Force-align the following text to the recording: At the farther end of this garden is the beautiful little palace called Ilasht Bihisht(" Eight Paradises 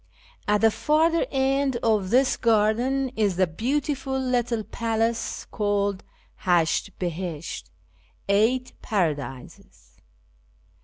At 0.47 0.61
the 0.61 0.71
farther 0.71 1.27
end 1.29 1.75
of 1.83 2.09
this 2.09 2.35
garden 2.35 3.09
is 3.15 3.35
the 3.35 3.45
beautiful 3.45 4.17
little 4.19 4.63
palace 4.63 5.45
called 5.51 6.03
Ilasht 6.43 6.89
Bihisht(" 6.99 7.65
Eight 8.27 8.73
Paradises 8.81 10.01